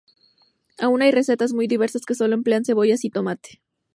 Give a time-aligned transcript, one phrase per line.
[0.79, 3.61] Aunque hay recetas muy diversas que solo emplean cebollas y tomate.